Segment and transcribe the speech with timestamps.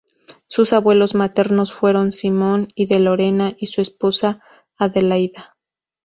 [0.47, 4.41] Sus abuelos maternos fueron Simón I de Lorena y su esposa
[4.75, 5.55] Adelaida.